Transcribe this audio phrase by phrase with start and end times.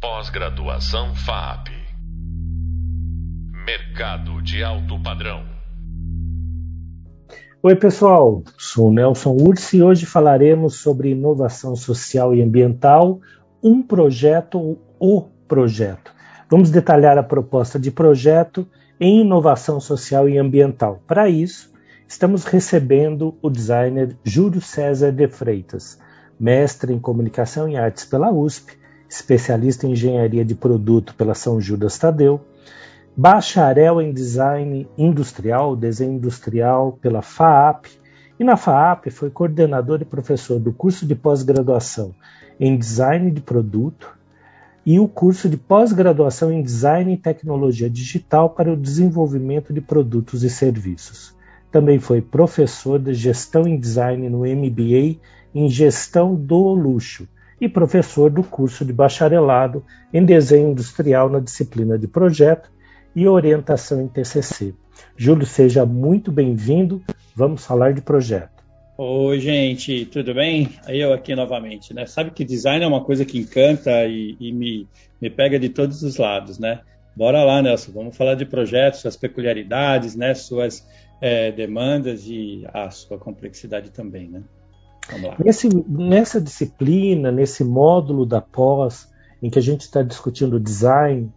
[0.00, 1.70] Pós-graduação FAP.
[3.66, 5.42] Mercado de alto padrão.
[7.60, 8.44] Oi, pessoal.
[8.56, 13.18] Sou Nelson Ursi e hoje falaremos sobre inovação social e ambiental,
[13.60, 16.14] um projeto ou o projeto.
[16.48, 18.68] Vamos detalhar a proposta de projeto
[19.00, 21.02] em inovação social e ambiental.
[21.08, 21.72] Para isso,
[22.06, 25.98] estamos recebendo o designer Júlio César de Freitas,
[26.38, 28.77] mestre em comunicação e artes pela USP,
[29.08, 32.40] especialista em engenharia de produto pela São Judas Tadeu,
[33.16, 37.86] bacharel em design industrial, desenho industrial pela FAAP,
[38.38, 42.14] e na FAAP foi coordenador e professor do curso de pós-graduação
[42.60, 44.16] em design de produto
[44.86, 50.44] e o curso de pós-graduação em design e tecnologia digital para o desenvolvimento de produtos
[50.44, 51.34] e serviços.
[51.70, 55.18] Também foi professor de gestão em design no MBA
[55.54, 57.28] em gestão do luxo
[57.60, 62.70] e professor do curso de bacharelado em desenho industrial na disciplina de projeto
[63.14, 64.74] e orientação em TCC.
[65.16, 67.02] Júlio, seja muito bem-vindo.
[67.34, 68.58] Vamos falar de projeto.
[68.96, 70.70] Oi, gente, tudo bem?
[70.88, 72.04] Eu aqui novamente, né?
[72.06, 74.88] Sabe que design é uma coisa que encanta e, e me,
[75.20, 76.80] me pega de todos os lados, né?
[77.14, 80.34] Bora lá, Nelson, vamos falar de projetos, suas peculiaridades, né?
[80.34, 80.84] Suas
[81.20, 84.42] é, demandas e a sua complexidade também, né?
[85.44, 89.08] Nesse, nessa disciplina, nesse módulo da pós,
[89.42, 91.32] em que a gente está discutindo design,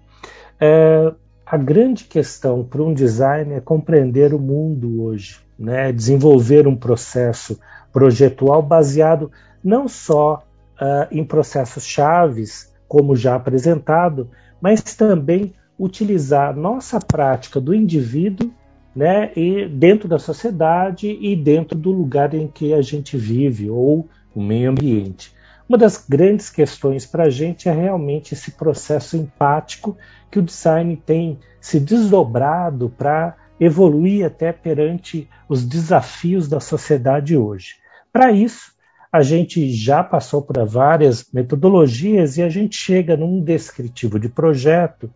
[0.59, 1.13] é,
[1.45, 5.91] a grande questão para um design é compreender o mundo hoje, né?
[5.91, 7.59] desenvolver um processo
[7.91, 9.31] projetual baseado
[9.63, 10.43] não só
[10.81, 14.29] uh, em processos chaves, como já apresentado,
[14.61, 18.51] mas também utilizar nossa prática do indivíduo
[18.95, 24.07] né, e dentro da sociedade e dentro do lugar em que a gente vive ou
[24.35, 25.33] o meio ambiente.
[25.67, 29.97] Uma das grandes questões para a gente é realmente esse processo empático
[30.29, 37.75] que o design tem se desdobrado para evoluir até perante os desafios da sociedade hoje.
[38.11, 38.73] Para isso,
[39.11, 45.09] a gente já passou por várias metodologias e a gente chega num descritivo de projeto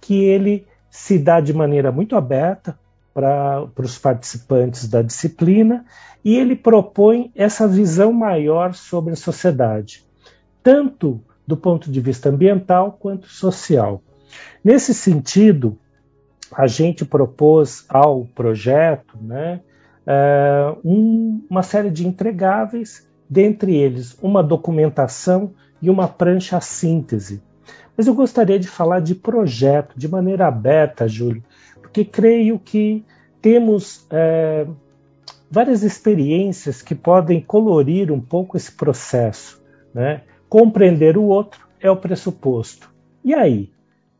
[0.00, 2.78] que ele se dá de maneira muito aberta,
[3.12, 5.84] para os participantes da disciplina
[6.24, 10.04] e ele propõe essa visão maior sobre a sociedade,
[10.62, 14.02] tanto do ponto de vista ambiental quanto social.
[14.62, 15.78] Nesse sentido,
[16.52, 19.60] a gente propôs ao projeto né,
[20.84, 27.42] um, uma série de entregáveis, dentre eles uma documentação e uma prancha síntese.
[27.96, 31.42] Mas eu gostaria de falar de projeto de maneira aberta, Júlio,
[31.98, 33.04] porque creio que
[33.40, 34.66] temos é,
[35.50, 39.62] várias experiências que podem colorir um pouco esse processo.
[39.92, 40.22] Né?
[40.48, 42.92] Compreender o outro é o pressuposto.
[43.24, 43.70] E aí?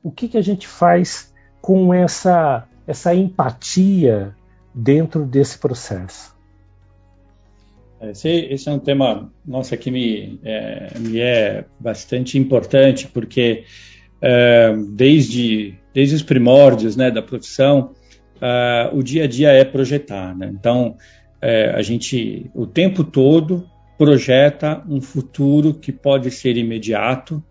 [0.02, 4.34] O que, que a gente faz com essa, essa empatia
[4.74, 6.36] dentro desse processo?
[8.00, 13.64] Esse, esse, é um tema, nossa, que me é, me é bastante importante, porque é,
[14.88, 17.92] desde, desde os primórdios né, da profissão,
[18.36, 20.36] uh, o dia a dia é projetar.
[20.36, 20.50] Né?
[20.52, 20.96] Então,
[21.40, 27.42] é, a gente o tempo todo projeta um futuro que pode ser imediato.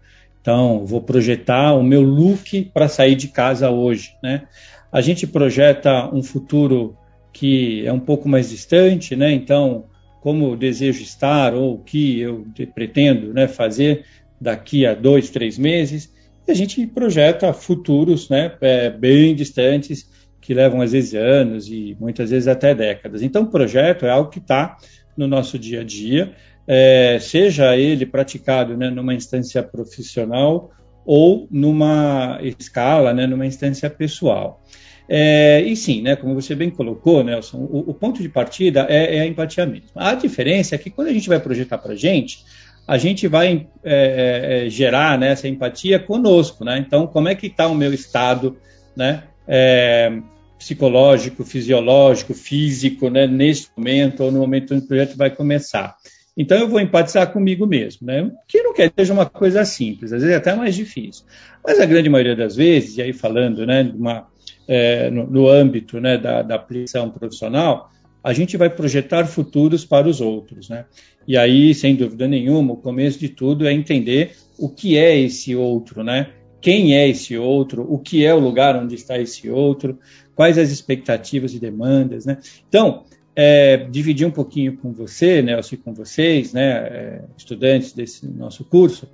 [0.41, 4.13] Então, vou projetar o meu look para sair de casa hoje.
[4.23, 4.44] Né?
[4.91, 6.95] A gente projeta um futuro
[7.34, 9.31] que é um pouco mais distante, né?
[9.31, 9.85] Então,
[10.22, 14.05] como eu desejo estar ou o que eu pretendo né, fazer
[14.41, 16.11] daqui a dois, três meses.
[16.47, 20.09] E a gente projeta futuros né, é, bem distantes
[20.40, 23.22] que levam às vezes anos e muitas vezes até décadas.
[23.22, 24.78] Então, o projeto é algo que está
[25.18, 26.34] no nosso dia a dia,
[26.66, 30.72] é, seja ele praticado né, numa instância profissional
[31.06, 34.64] ou numa escala, né, numa instância pessoal.
[35.09, 39.18] É, e sim, né, como você bem colocou, Nelson, o, o ponto de partida é,
[39.18, 39.90] é, a empatia mesmo.
[39.96, 42.40] A diferença é que quando a gente vai projetar para a gente,
[42.87, 46.63] a gente vai é, é, gerar né, essa empatia conosco.
[46.63, 46.78] Né?
[46.79, 48.57] Então, como é que está o meu estado
[48.95, 50.19] né, é,
[50.57, 55.95] psicológico, fisiológico, físico, né, nesse momento ou no momento onde o projeto vai começar.
[56.35, 58.31] Então eu vou empatizar comigo mesmo, né?
[58.47, 61.25] Que não quer que seja uma coisa simples, às vezes é até mais difícil.
[61.66, 64.28] Mas a grande maioria das vezes, e aí falando, né, uma,
[64.67, 67.90] é, no, no, âmbito né, da, da aplicação profissional,
[68.28, 70.85] a gente vai projetar futuros para os outros, né?
[71.28, 75.56] E aí, sem dúvida nenhuma, o começo de tudo é entender o que é esse
[75.56, 76.29] outro, né?
[76.59, 77.85] Quem é esse outro?
[77.88, 79.97] O que é o lugar onde está esse outro?
[80.38, 82.38] quais as expectativas e demandas, né?
[82.70, 88.28] Então, é, dividir um pouquinho com você, Nelson, e com vocês, né, é, estudantes desse
[88.28, 89.09] nosso curso,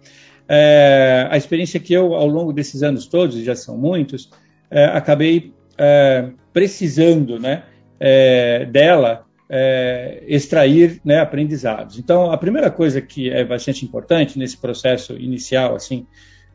[0.50, 4.30] é, a experiência que eu, ao longo desses anos todos, já são muitos,
[4.70, 7.64] é, acabei é, precisando né,
[8.00, 12.00] é, dela é, extrair né, aprendizados.
[12.00, 16.08] Então, a primeira coisa que é bastante importante nesse processo inicial assim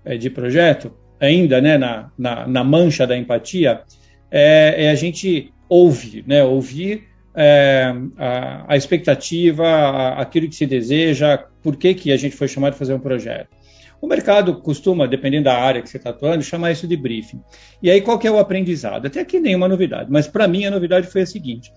[0.04, 3.82] é, de projeto, ainda né, na, na, na mancha da empatia,
[4.30, 7.04] é, a gente ouvir, né, ouvir
[7.34, 12.48] é, a, a, expectativa, a, aquilo que se deseja, por que, que a gente foi
[12.48, 13.57] chamado de fazer um projeto.
[14.00, 17.40] O mercado costuma, dependendo da área que você está atuando, chamar isso de briefing.
[17.82, 19.06] E aí, qual que é o aprendizado?
[19.06, 21.72] Até aqui nenhuma novidade, mas para mim a novidade foi a seguinte: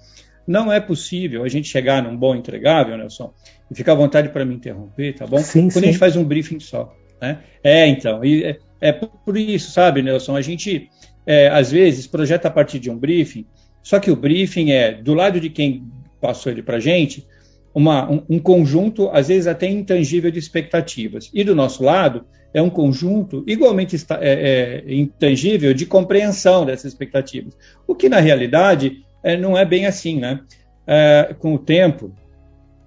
[0.48, 3.34] não é possível a gente chegar num bom entregável, Nelson,
[3.70, 5.40] e ficar à vontade para me interromper, tá bom?
[5.40, 5.80] Sim, Quando sim.
[5.80, 6.96] a gente faz um briefing só.
[7.22, 7.40] Né?
[7.64, 10.90] É, então, e é, é por isso, sabe, Nelson, a gente,
[11.26, 13.46] é, às vezes, projeta a partir de um briefing,
[13.84, 15.88] só que o briefing é, do lado de quem
[16.20, 17.26] passou ele para a gente,
[17.74, 21.30] uma, um, um, conjunto, às vezes até intangível, de expectativas.
[21.34, 27.58] E do nosso lado, é um conjunto igualmente é, é, intangível de compreensão dessas expectativas.
[27.88, 30.20] O que, na realidade, é, não é bem assim.
[30.20, 30.42] Né?
[30.86, 32.12] É, com o tempo,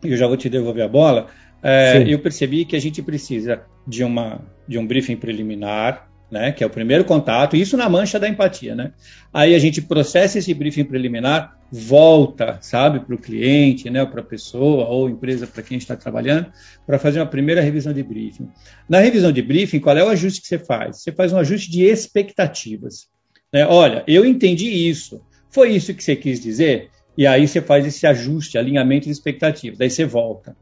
[0.03, 1.29] eu já vou te devolver a bola,
[1.63, 6.65] é, eu percebi que a gente precisa de, uma, de um briefing preliminar, né, que
[6.65, 8.93] é o primeiro contato, isso na mancha da empatia, né?
[9.33, 14.25] Aí a gente processa esse briefing preliminar, volta, sabe, para o cliente, né, para a
[14.25, 16.51] pessoa ou empresa para quem está trabalhando,
[16.87, 18.49] para fazer uma primeira revisão de briefing.
[18.89, 21.03] Na revisão de briefing, qual é o ajuste que você faz?
[21.03, 23.09] Você faz um ajuste de expectativas.
[23.53, 23.67] Né?
[23.67, 25.21] Olha, eu entendi isso.
[25.51, 26.91] Foi isso que você quis dizer?
[27.17, 29.79] E aí você faz esse ajuste, alinhamento de expectativas.
[29.79, 30.57] Daí você volta.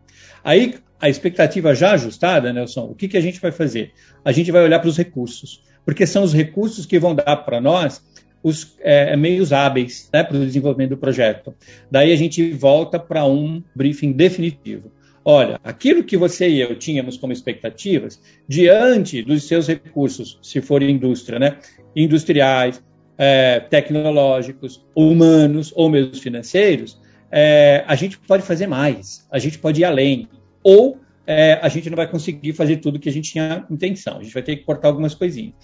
[0.44, 3.92] Aí, a expectativa já ajustada, Nelson, o que, que a gente vai fazer?
[4.24, 7.60] A gente vai olhar para os recursos, porque são os recursos que vão dar para
[7.60, 8.02] nós
[8.42, 11.54] os é, meios hábeis né, para o desenvolvimento do projeto.
[11.90, 14.90] Daí a gente volta para um briefing definitivo.
[15.24, 20.82] Olha, aquilo que você e eu tínhamos como expectativas, diante dos seus recursos, se for
[20.82, 21.58] indústria, né,
[21.94, 22.82] industriais,
[23.16, 27.00] é, tecnológicos, humanos ou mesmo financeiros,
[27.32, 30.29] é, a gente pode fazer mais, a gente pode ir além.
[30.62, 34.23] Ou é, a gente não vai conseguir fazer tudo que a gente tinha intenção, a
[34.23, 35.55] gente vai ter que cortar algumas coisinhas.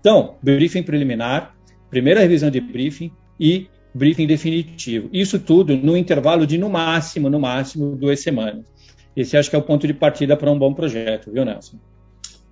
[0.00, 1.54] Então, briefing preliminar,
[1.90, 5.08] primeira revisão de briefing e briefing definitivo.
[5.12, 8.64] Isso tudo no intervalo de, no máximo, no máximo, duas semanas.
[9.14, 11.78] Esse acho que é o ponto de partida para um bom projeto, viu, Nelson?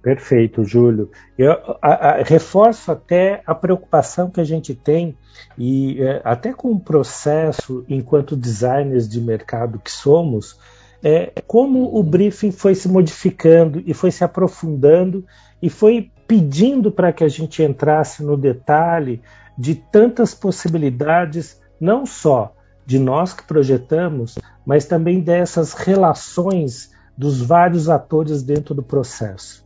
[0.06, 1.10] Perfeito, Júlio.
[1.36, 1.50] Eu
[1.82, 5.18] a, a, reforço até a preocupação que a gente tem,
[5.58, 10.60] e é, até com o processo, enquanto designers de mercado que somos,
[11.02, 15.26] é, como o briefing foi se modificando e foi se aprofundando
[15.60, 19.20] e foi pedindo para que a gente entrasse no detalhe
[19.58, 22.54] de tantas possibilidades, não só
[22.86, 29.65] de nós que projetamos, mas também dessas relações dos vários atores dentro do processo.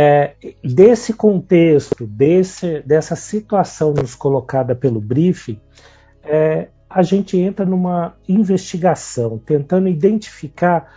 [0.00, 5.58] É, desse contexto, desse, dessa situação nos colocada pelo briefing,
[6.22, 10.88] é, a gente entra numa investigação, tentando identificar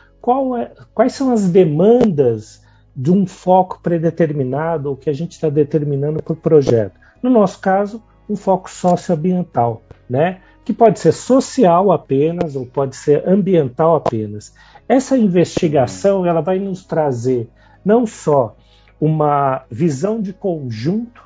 [0.59, 2.61] é, quais são as demandas
[2.95, 6.93] de um foco predeterminado, ou que a gente está determinando o projeto.
[7.23, 10.41] No nosso caso, um foco socioambiental, né?
[10.63, 14.53] que pode ser social apenas ou pode ser ambiental apenas.
[14.87, 17.49] Essa investigação ela vai nos trazer
[17.83, 18.55] não só
[19.01, 21.23] uma visão de conjunto,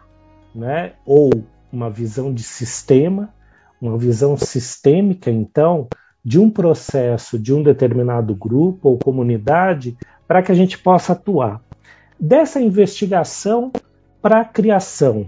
[0.55, 1.29] né, ou
[1.69, 3.33] uma visão de sistema,
[3.81, 5.89] uma visão sistêmica, então,
[6.23, 11.61] de um processo de um determinado grupo ou comunidade para que a gente possa atuar.
[12.17, 13.73] Dessa investigação
[14.21, 15.27] para a criação.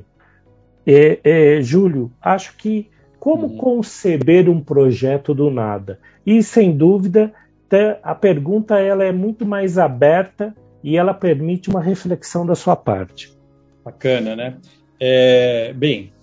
[0.85, 3.57] É, é, Júlio, acho que como uhum.
[3.57, 5.99] conceber um projeto do nada?
[6.25, 7.33] E sem dúvida,
[8.01, 10.55] a pergunta ela é muito mais aberta
[10.87, 13.29] e ela permite uma reflexão da sua parte.
[13.83, 14.55] Bacana, né?
[14.97, 16.13] É, bem,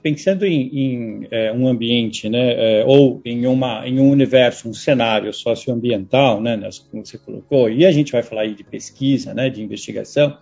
[0.00, 4.72] pensando em, em é, um ambiente, né, é, ou em, uma, em um universo, um
[4.72, 6.56] cenário socioambiental, né,
[6.92, 10.38] como você colocou, e a gente vai falar aí de pesquisa, né, de investigação,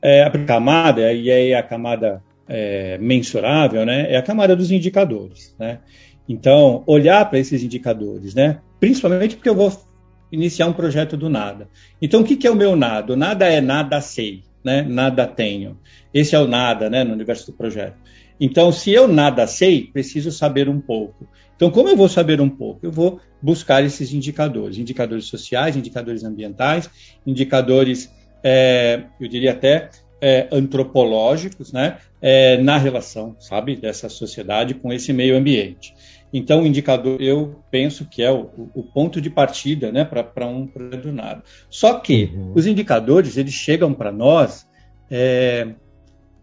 [0.00, 5.54] é, a camada, e aí a camada é, mensurável, né, é a camada dos indicadores,
[5.58, 5.80] né.
[6.26, 9.87] Então, olhar para esses indicadores, né, principalmente porque eu vou
[10.30, 11.68] iniciar um projeto do nada.
[12.00, 13.12] Então, o que, que é o meu nada?
[13.12, 15.78] O nada é nada sei, né, nada tenho.
[16.12, 17.96] Esse é o nada, né, no universo do projeto.
[18.40, 21.28] Então, se eu nada sei, preciso saber um pouco.
[21.56, 22.86] Então, como eu vou saber um pouco?
[22.86, 26.88] Eu vou buscar esses indicadores, indicadores sociais, indicadores ambientais,
[27.26, 28.12] indicadores,
[28.44, 35.12] é, eu diria até é, antropológicos, né, é, na relação, sabe, dessa sociedade com esse
[35.12, 35.94] meio ambiente.
[36.32, 40.66] Então, o indicador, eu penso que é o, o ponto de partida né, para um
[40.66, 41.42] projeto nada.
[41.70, 42.52] Só que uhum.
[42.54, 44.66] os indicadores, eles chegam para nós
[45.10, 45.68] é,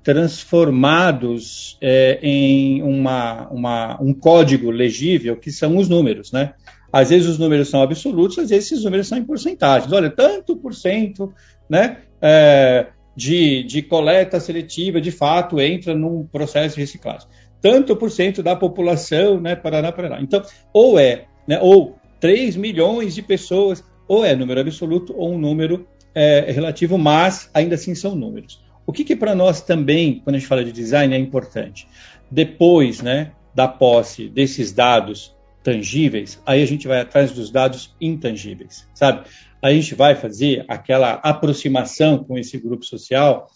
[0.04, 6.32] transformados é, em uma, uma, um código legível, que são os números.
[6.32, 6.54] Né?
[6.92, 9.92] Às vezes os números são absolutos, às vezes esses números são em porcentagens.
[9.94, 11.32] Olha, tanto por cento
[11.70, 17.27] né, é, de, de coleta seletiva, de fato, entra num processo de reciclagem
[17.62, 20.22] tanto por cento da população, né, Paraná, Paraná.
[20.22, 20.42] Então,
[20.74, 25.88] ou é, né, ou 3 milhões de pessoas, ou é número absoluto ou um número
[26.14, 28.64] é, relativo, mas ainda assim são números.
[28.86, 31.88] O que, que para nós também, quando a gente fala de design, é importante?
[32.30, 38.88] Depois né, da posse desses dados tangíveis, aí a gente vai atrás dos dados intangíveis,
[38.94, 39.28] sabe?
[39.62, 43.48] A gente vai fazer aquela aproximação com esse grupo social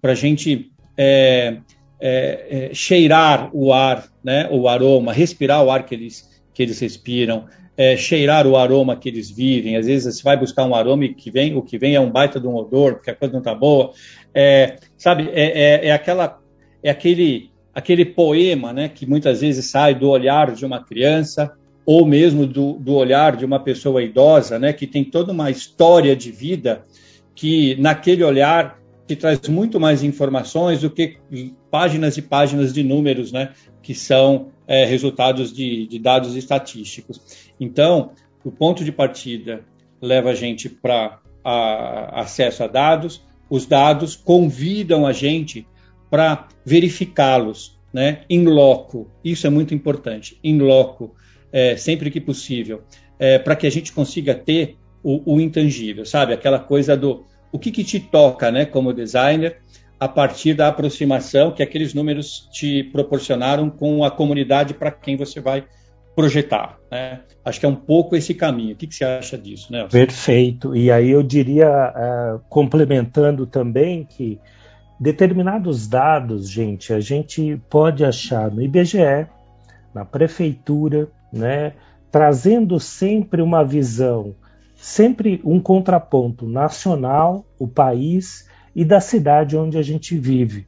[0.00, 1.58] para a gente é,
[2.00, 6.78] é, é, cheirar o ar, né, o aroma, respirar o ar que eles, que eles
[6.78, 7.44] respiram,
[7.76, 9.76] é, cheirar o aroma que eles vivem.
[9.76, 12.10] Às vezes você vai buscar um aroma e que vem, o que vem é um
[12.10, 13.92] baita de um odor, porque a coisa não está boa.
[14.34, 16.38] É, sabe, é, é, é, aquela,
[16.82, 21.52] é aquele, aquele poema né, que muitas vezes sai do olhar de uma criança
[21.84, 26.16] ou mesmo do, do olhar de uma pessoa idosa, né, que tem toda uma história
[26.16, 26.82] de vida
[27.34, 31.18] que naquele olhar que traz muito mais informações do que
[31.70, 37.20] páginas e páginas de números, né, que são é, resultados de, de, dados estatísticos.
[37.60, 38.10] Então,
[38.44, 39.62] o ponto de partida
[40.00, 41.20] leva a gente para
[42.12, 45.66] acesso a dados, os dados convidam a gente
[46.10, 49.08] para verificá-los, né, in loco.
[49.24, 51.14] Isso é muito importante, in loco,
[51.52, 52.82] é, sempre que possível,
[53.18, 56.32] é, para que a gente consiga ter o, o intangível, sabe?
[56.32, 59.58] Aquela coisa do o que, que te toca, né, como designer,
[59.98, 65.40] a partir da aproximação que aqueles números te proporcionaram com a comunidade para quem você
[65.40, 65.64] vai
[66.14, 66.78] projetar.
[66.90, 67.20] Né?
[67.44, 68.74] Acho que é um pouco esse caminho.
[68.74, 69.88] O que, que você acha disso, Nelson?
[69.88, 70.76] Perfeito.
[70.76, 74.38] E aí eu diria, uh, complementando também, que
[74.98, 79.26] determinados dados, gente, a gente pode achar no IBGE,
[79.94, 81.74] na prefeitura, né,
[82.10, 84.34] trazendo sempre uma visão
[84.76, 90.66] sempre um contraponto nacional, o país e da cidade onde a gente vive,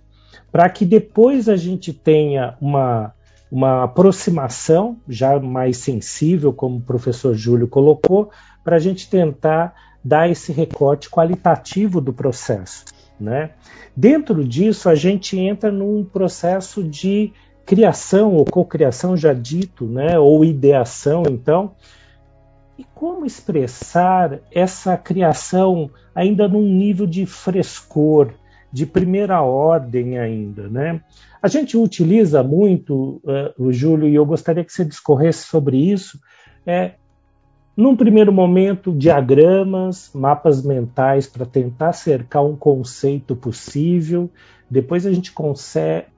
[0.50, 3.14] para que depois a gente tenha uma,
[3.52, 8.30] uma aproximação já mais sensível, como o professor Júlio colocou,
[8.64, 12.86] para a gente tentar dar esse recorte qualitativo do processo.
[13.20, 13.50] Né?
[13.94, 17.32] Dentro disso, a gente entra num processo de
[17.66, 20.18] criação ou cocriação já dito, né?
[20.18, 21.72] ou ideação, então,
[22.78, 28.32] e como expressar essa criação ainda num nível de frescor,
[28.73, 31.02] de primeira ordem ainda, né?
[31.42, 36.20] A gente utiliza muito, uh, o Júlio, e eu gostaria que você discorresse sobre isso,
[36.66, 36.92] é,
[37.76, 44.28] num primeiro momento, diagramas, mapas mentais para tentar cercar um conceito possível.
[44.68, 45.32] Depois a gente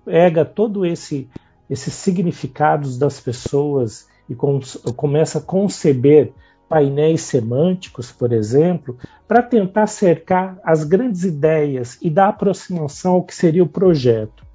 [0.05, 1.29] pega todo esse
[1.69, 4.59] esses significados das pessoas e com,
[4.97, 6.33] começa a conceber
[6.71, 8.97] painéis semânticos, por exemplo,
[9.27, 14.47] para tentar cercar as grandes ideias e dar aproximação ao que seria o projeto.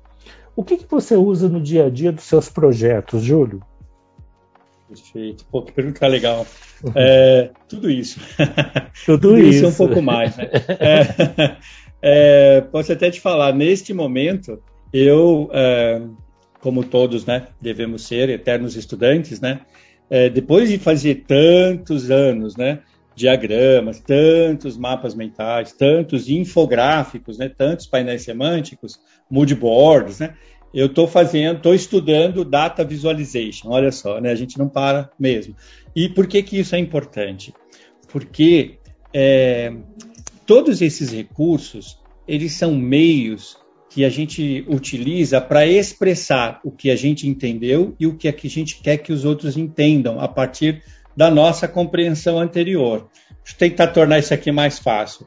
[0.55, 3.61] O que, que você usa no dia a dia dos seus projetos, Júlio?
[4.87, 5.45] Perfeito.
[5.51, 6.47] Pô, que pergunta legal.
[6.81, 6.93] Uhum.
[6.95, 8.21] É, tudo isso.
[9.05, 9.65] Tudo, tudo isso.
[9.65, 9.67] isso.
[9.67, 10.37] um pouco mais.
[10.37, 10.49] Né?
[12.07, 14.61] É, é, posso até te falar, neste momento,
[14.93, 16.01] eu, é,
[16.61, 19.61] como todos, né, devemos ser eternos estudantes, né,
[20.09, 22.79] é, depois de fazer tantos anos, né,
[23.15, 30.35] diagramas, tantos mapas mentais, tantos infográficos, né, tantos painéis semânticos, moodboards, né,
[30.73, 33.69] eu estou fazendo, estou estudando data visualization.
[33.69, 35.55] Olha só, né, a gente não para mesmo.
[35.95, 37.53] E por que que isso é importante?
[38.09, 38.77] Porque
[39.13, 39.73] é,
[40.45, 41.97] todos esses recursos
[42.27, 43.57] eles são meios
[43.95, 48.31] que a gente utiliza para expressar o que a gente entendeu e o que, é
[48.33, 50.83] que a gente quer que os outros entendam a partir
[51.15, 53.09] da nossa compreensão anterior.
[53.41, 55.25] Deixa eu tentar tornar isso aqui mais fácil.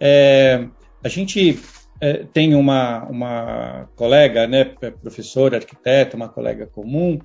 [0.00, 0.66] É,
[1.04, 1.56] a gente
[2.00, 7.16] é, tem uma, uma colega, né, professora, arquiteta, uma colega comum,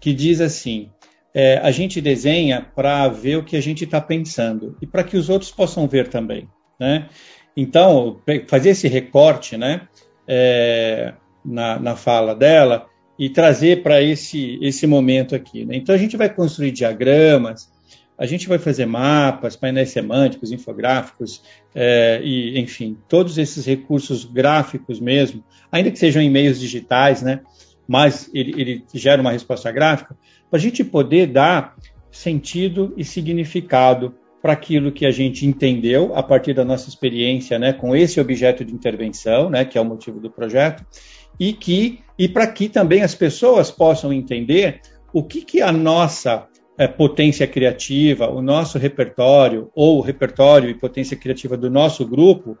[0.00, 0.90] que diz assim:
[1.32, 5.16] é, a gente desenha para ver o que a gente está pensando e para que
[5.16, 6.48] os outros possam ver também.
[6.80, 7.08] Né?
[7.56, 9.86] Então, fazer esse recorte, né?
[10.26, 11.14] É,
[11.44, 12.86] na, na, fala dela
[13.18, 15.64] e trazer para esse, esse momento aqui.
[15.64, 15.76] Né?
[15.76, 17.70] Então, a gente vai construir diagramas,
[18.18, 21.42] a gente vai fazer mapas, painéis semânticos, infográficos,
[21.74, 27.40] é, e, enfim, todos esses recursos gráficos mesmo, ainda que sejam em meios digitais, né?
[27.86, 30.16] mas ele, ele gera uma resposta gráfica,
[30.48, 31.76] para a gente poder dar
[32.10, 37.72] sentido e significado para aquilo que a gente entendeu a partir da nossa experiência né,
[37.72, 40.84] com esse objeto de intervenção, né, que é o motivo do projeto,
[41.38, 44.80] e que e para que também as pessoas possam entender
[45.12, 46.46] o que, que a nossa
[46.76, 52.58] é, potência criativa, o nosso repertório, ou o repertório e potência criativa do nosso grupo,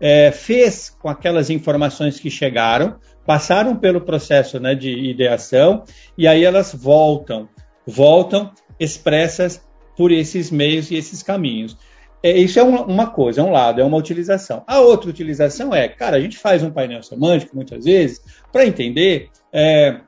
[0.00, 5.84] é, fez com aquelas informações que chegaram, passaram pelo processo né, de ideação,
[6.16, 7.48] e aí elas voltam,
[7.86, 9.62] voltam expressas
[9.96, 11.76] por esses meios e esses caminhos.
[12.22, 14.64] É, isso é uma, uma, coisa, é um lado, é uma utilização.
[14.66, 19.28] A outra utilização é, cara, a gente faz um painel semântico muitas vezes para entender
[19.52, 20.00] é,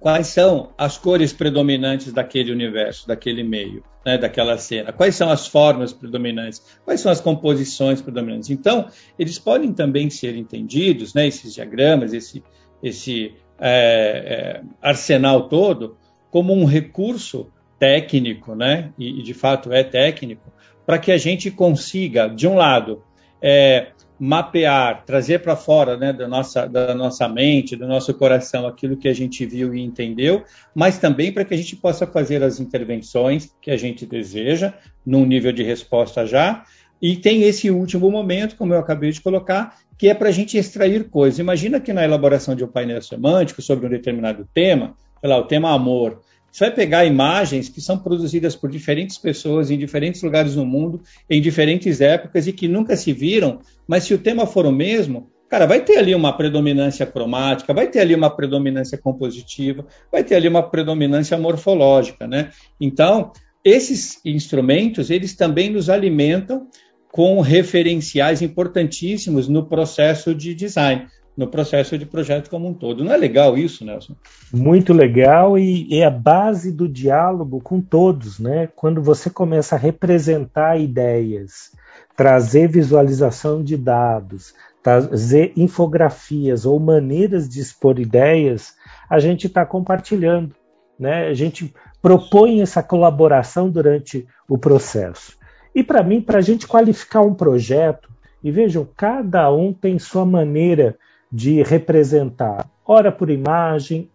[0.00, 5.46] quais são as cores predominantes daquele universo, daquele meio, né, daquela cena, quais são as
[5.46, 8.50] formas predominantes, quais são as composições predominantes.
[8.50, 12.42] Então, eles podem também ser entendidos, né, esses diagramas, esse,
[12.82, 15.96] esse é, é, arsenal todo,
[16.30, 18.92] como um recurso técnico, né?
[18.98, 20.52] E, e de fato é técnico,
[20.86, 23.02] para que a gente consiga, de um lado,
[23.40, 23.88] é,
[24.18, 29.08] mapear, trazer para fora né, da, nossa, da nossa mente, do nosso coração, aquilo que
[29.08, 33.54] a gente viu e entendeu, mas também para que a gente possa fazer as intervenções
[33.60, 34.72] que a gente deseja,
[35.04, 36.64] num nível de resposta já.
[37.02, 40.56] E tem esse último momento, como eu acabei de colocar, que é para a gente
[40.56, 41.38] extrair coisas.
[41.38, 45.44] Imagina que na elaboração de um painel semântico sobre um determinado tema, sei lá, o
[45.44, 46.22] tema amor,
[46.54, 51.02] você vai pegar imagens que são produzidas por diferentes pessoas em diferentes lugares no mundo,
[51.28, 53.58] em diferentes épocas e que nunca se viram,
[53.88, 57.88] mas se o tema for o mesmo, cara, vai ter ali uma predominância cromática, vai
[57.88, 62.50] ter ali uma predominância compositiva, vai ter ali uma predominância morfológica, né?
[62.80, 63.32] Então,
[63.64, 66.68] esses instrumentos, eles também nos alimentam
[67.10, 73.04] com referenciais importantíssimos no processo de design no processo de projeto como um todo.
[73.04, 74.14] Não é legal isso, Nelson?
[74.52, 78.68] Muito legal e é a base do diálogo com todos, né?
[78.76, 81.72] Quando você começa a representar ideias,
[82.16, 88.74] trazer visualização de dados, trazer infografias ou maneiras de expor ideias,
[89.10, 90.54] a gente está compartilhando,
[90.98, 91.26] né?
[91.26, 95.36] A gente propõe essa colaboração durante o processo.
[95.74, 98.08] E para mim, para a gente qualificar um projeto,
[98.42, 100.96] e vejam, cada um tem sua maneira
[101.34, 104.08] de representar, ora por imagem,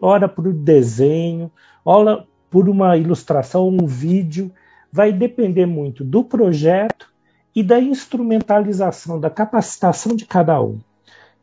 [0.00, 1.48] ora por desenho,
[1.84, 4.50] ora por uma ilustração, um vídeo,
[4.90, 7.08] vai depender muito do projeto
[7.54, 10.80] e da instrumentalização, da capacitação de cada um.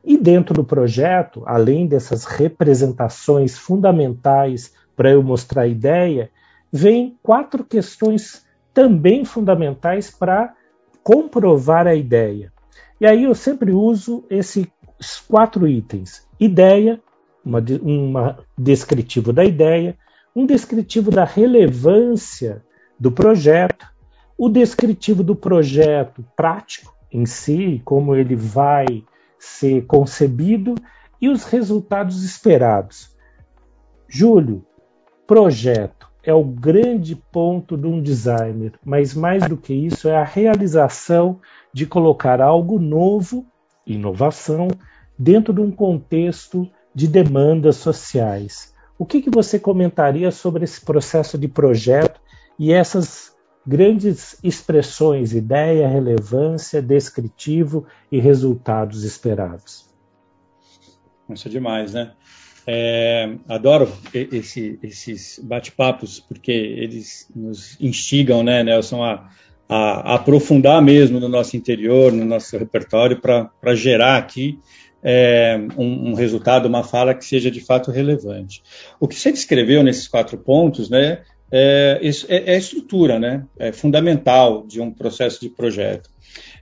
[0.03, 6.29] E dentro do projeto, além dessas representações fundamentais para eu mostrar a ideia,
[6.69, 10.53] vem quatro questões também fundamentais para
[11.01, 12.51] comprovar a ideia.
[12.99, 14.69] E aí eu sempre uso esse
[15.27, 17.01] quatro itens: ideia,
[17.43, 19.97] uma, uma descritivo da ideia,
[20.35, 22.63] um descritivo da relevância
[22.99, 23.85] do projeto,
[24.37, 29.03] o descritivo do projeto prático em si, como ele vai
[29.37, 30.75] ser concebido
[31.19, 33.15] e os resultados esperados.
[34.07, 34.65] Júlio,
[35.27, 40.23] projeto é o grande ponto de um designer, mas mais do que isso é a
[40.23, 41.39] realização
[41.73, 43.45] de colocar algo novo,
[43.85, 44.67] inovação,
[45.21, 48.73] dentro de um contexto de demandas sociais.
[48.97, 52.19] O que, que você comentaria sobre esse processo de projeto
[52.57, 53.31] e essas
[53.65, 59.85] grandes expressões, ideia, relevância, descritivo e resultados esperados?
[61.29, 62.13] Isso é demais, né?
[62.65, 69.29] É, adoro esse, esses bate-papos porque eles nos instigam, né, Nelson, a,
[69.69, 74.59] a, aprofundar mesmo no nosso interior, no nosso repertório, para gerar aqui
[75.03, 78.61] é, um, um, resultado, uma fala que seja de fato relevante.
[78.99, 83.71] O que você descreveu nesses quatro pontos, né, é, é, é a estrutura, né, é
[83.71, 86.09] fundamental de um processo de projeto.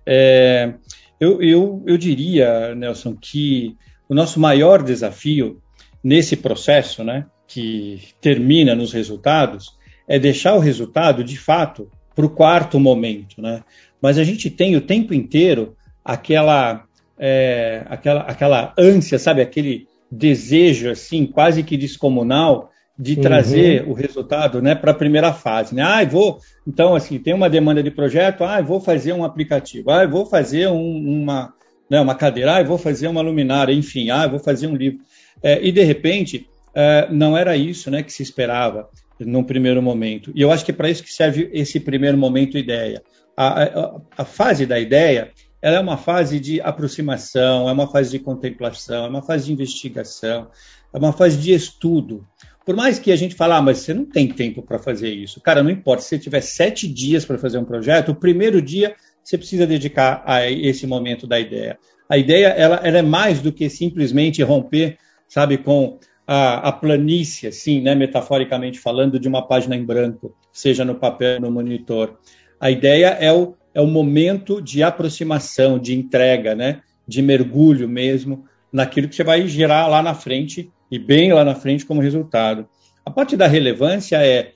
[0.05, 0.73] É,
[1.19, 3.75] eu, eu, eu diria, Nelson, que
[4.07, 5.61] o nosso maior desafio
[6.03, 12.29] nesse processo, né, que termina nos resultados, é deixar o resultado, de fato, para o
[12.29, 13.63] quarto momento, né?
[14.01, 16.85] Mas a gente tem o tempo inteiro aquela
[17.19, 23.21] é, aquela, aquela ânsia, sabe, aquele desejo assim, quase que descomunal de uhum.
[23.21, 25.81] trazer o resultado, né, para a primeira fase, né?
[25.81, 30.05] Ah, vou, então assim, tem uma demanda de projeto, ah, vou fazer um aplicativo, ah,
[30.05, 31.53] vou fazer um, uma,
[31.89, 34.99] né, uma cadeira, ah, vou fazer uma luminária, enfim, ah, vou fazer um livro.
[35.41, 40.31] É, e de repente é, não era isso, né, que se esperava num primeiro momento.
[40.35, 43.01] E eu acho que é para isso que serve esse primeiro momento ideia.
[43.35, 48.11] A, a, a fase da ideia ela é uma fase de aproximação, é uma fase
[48.11, 50.47] de contemplação, é uma fase de investigação,
[50.93, 52.25] é uma fase de estudo.
[52.65, 55.41] Por mais que a gente fale, ah, mas você não tem tempo para fazer isso.
[55.41, 56.01] Cara, não importa.
[56.01, 60.23] Se você tiver sete dias para fazer um projeto, o primeiro dia você precisa dedicar
[60.25, 61.77] a esse momento da ideia.
[62.07, 67.47] A ideia ela, ela é mais do que simplesmente romper, sabe, com a, a planície,
[67.47, 72.19] assim, né, metaforicamente falando, de uma página em branco, seja no papel no monitor.
[72.59, 78.45] A ideia é o, é o momento de aproximação, de entrega, né, de mergulho mesmo
[78.71, 82.67] naquilo que você vai gerar lá na frente e bem lá na frente como resultado.
[83.05, 84.53] A parte da relevância é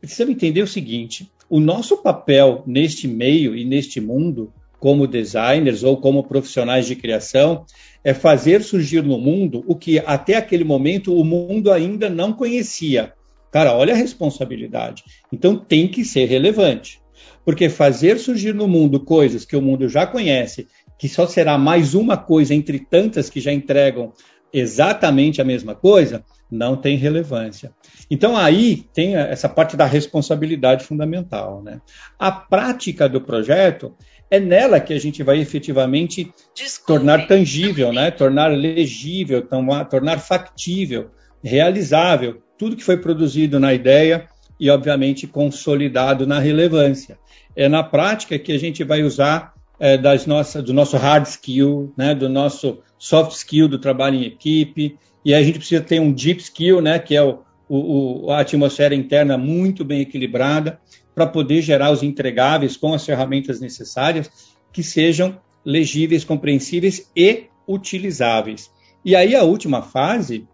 [0.00, 5.96] precisamos entender o seguinte: o nosso papel neste meio e neste mundo, como designers ou
[5.96, 7.64] como profissionais de criação,
[8.02, 13.12] é fazer surgir no mundo o que até aquele momento o mundo ainda não conhecia.
[13.50, 15.04] Cara, olha a responsabilidade.
[15.30, 17.01] Então tem que ser relevante.
[17.44, 21.94] Porque fazer surgir no mundo coisas que o mundo já conhece, que só será mais
[21.94, 24.12] uma coisa entre tantas que já entregam
[24.52, 27.72] exatamente a mesma coisa, não tem relevância.
[28.10, 31.62] Então aí tem essa parte da responsabilidade fundamental.
[31.62, 31.80] Né?
[32.18, 33.94] A prática do projeto
[34.30, 36.86] é nela que a gente vai efetivamente Desculpe.
[36.86, 38.10] tornar tangível, né?
[38.10, 39.46] tornar legível,
[39.90, 41.10] tornar factível,
[41.42, 44.28] realizável tudo que foi produzido na ideia
[44.62, 47.18] e, obviamente, consolidado na relevância.
[47.56, 51.92] É na prática que a gente vai usar é, das nossas, do nosso hard skill,
[51.96, 52.14] né?
[52.14, 56.40] do nosso soft skill do trabalho em equipe, e a gente precisa ter um deep
[56.40, 60.78] skill, né, que é o, o, a atmosfera interna muito bem equilibrada,
[61.12, 64.30] para poder gerar os entregáveis com as ferramentas necessárias
[64.72, 68.70] que sejam legíveis, compreensíveis e utilizáveis.
[69.04, 70.46] E aí a última fase,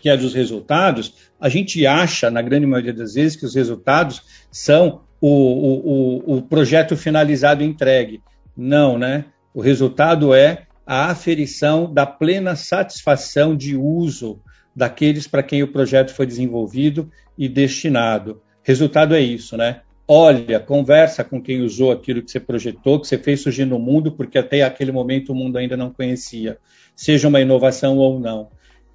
[0.00, 4.22] que é dos resultados, a gente acha, na grande maioria das vezes, que os resultados
[4.50, 8.22] são o, o, o projeto finalizado e entregue.
[8.56, 9.26] Não, né?
[9.54, 14.40] O resultado é a aferição da plena satisfação de uso
[14.74, 18.40] daqueles para quem o projeto foi desenvolvido e destinado.
[18.62, 19.80] Resultado é isso, né?
[20.06, 24.12] Olha, conversa com quem usou aquilo que você projetou, que você fez surgir no mundo,
[24.12, 26.56] porque até aquele momento o mundo ainda não conhecia,
[26.96, 28.48] seja uma inovação ou não.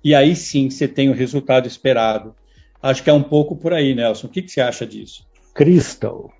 [0.03, 2.35] E aí sim você tem o resultado esperado.
[2.81, 4.27] Acho que é um pouco por aí, Nelson.
[4.27, 5.25] O que, que você acha disso?
[5.53, 6.31] Crystal.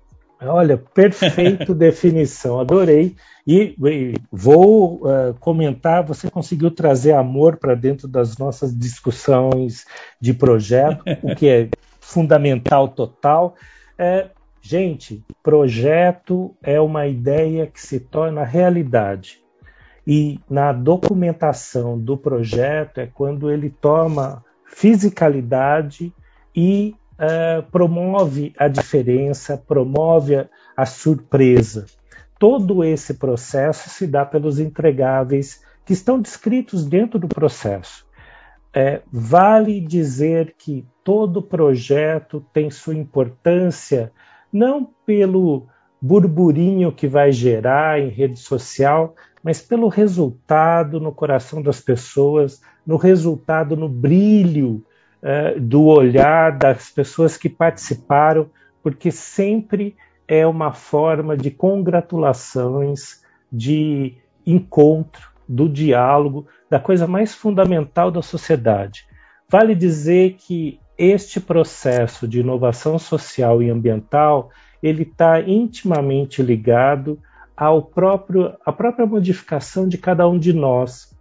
[0.42, 3.16] Olha, perfeita definição, adorei.
[3.46, 9.84] E, e vou uh, comentar: você conseguiu trazer amor para dentro das nossas discussões
[10.20, 11.68] de projeto, o que é
[12.00, 13.54] fundamental total.
[13.98, 14.28] É,
[14.60, 19.43] gente, projeto é uma ideia que se torna realidade.
[20.06, 26.12] E na documentação do projeto é quando ele toma fisicalidade
[26.54, 31.86] e uh, promove a diferença, promove a, a surpresa
[32.44, 38.06] todo esse processo se dá pelos entregáveis que estão descritos dentro do processo.
[38.70, 44.12] É, vale dizer que todo projeto tem sua importância
[44.52, 45.66] não pelo
[46.00, 49.14] burburinho que vai gerar em rede social,
[49.44, 54.82] mas pelo resultado no coração das pessoas, no resultado no brilho
[55.22, 58.48] é, do olhar das pessoas que participaram,
[58.82, 59.94] porque sempre
[60.26, 64.14] é uma forma de congratulações, de
[64.46, 69.06] encontro, do diálogo, da coisa mais fundamental da sociedade.
[69.46, 74.50] Vale dizer que este processo de inovação social e ambiental
[74.82, 77.18] ele está intimamente ligado
[77.56, 81.14] ao próprio, à própria modificação de cada um de nós,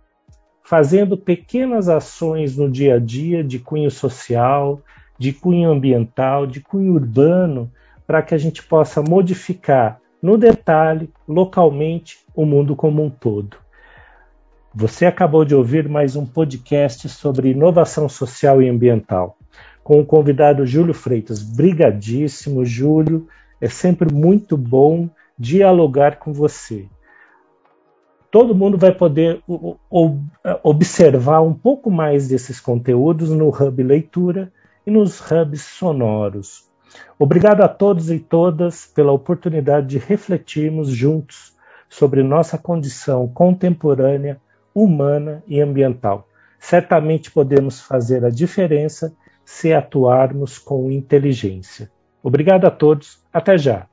[0.63, 4.81] fazendo pequenas ações no dia a dia de cunho social,
[5.17, 7.71] de cunho ambiental, de cunho urbano,
[8.07, 13.57] para que a gente possa modificar no detalhe, localmente, o mundo como um todo.
[14.73, 19.37] Você acabou de ouvir mais um podcast sobre inovação social e ambiental,
[19.83, 21.43] com o convidado Júlio Freitas.
[21.43, 23.27] Brigadíssimo, Júlio.
[23.61, 26.87] É sempre muito bom dialogar com você.
[28.31, 29.43] Todo mundo vai poder
[30.63, 34.51] observar um pouco mais desses conteúdos no Hub Leitura
[34.85, 36.67] e nos hubs sonoros.
[37.17, 41.55] Obrigado a todos e todas pela oportunidade de refletirmos juntos
[41.89, 44.41] sobre nossa condição contemporânea,
[44.73, 46.27] humana e ambiental.
[46.59, 49.15] Certamente podemos fazer a diferença
[49.45, 51.91] se atuarmos com inteligência.
[52.23, 53.21] Obrigado a todos.
[53.31, 53.92] Até já.